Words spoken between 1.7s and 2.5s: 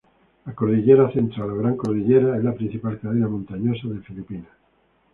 Cordillera es